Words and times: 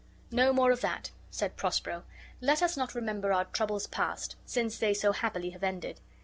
"No 0.31 0.51
more 0.51 0.71
of 0.71 0.81
that," 0.81 1.11
said 1.29 1.55
Prospero: 1.57 2.05
"let 2.41 2.63
us 2.63 2.75
not 2.75 2.95
remember 2.95 3.31
our 3.31 3.45
troubles 3.45 3.85
past, 3.85 4.35
since 4.47 4.79
they 4.79 4.95
so 4.95 5.11
happily 5.11 5.51
have 5.51 5.63
ended." 5.63 5.99